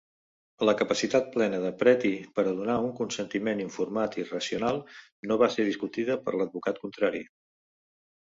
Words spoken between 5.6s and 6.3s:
discutida